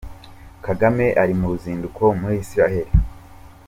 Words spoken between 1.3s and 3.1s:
mu ruzinduko muri Israel.